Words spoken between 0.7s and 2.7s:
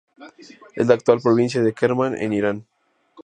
Es la actual provincia de Kermán, en Irán.